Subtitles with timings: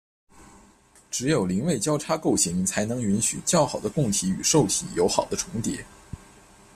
[1.11, 5.85] 只有邻位交叉构型才能允许较好的供体与受体有好的重叠。